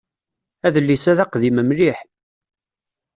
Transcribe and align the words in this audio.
Adlis-a 0.67 1.13
d 1.17 1.19
aqdim 1.23 1.57
mliḥ. 1.65 1.99